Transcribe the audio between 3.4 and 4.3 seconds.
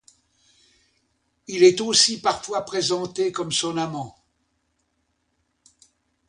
son amant.